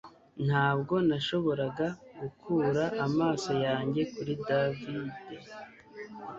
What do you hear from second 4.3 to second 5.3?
David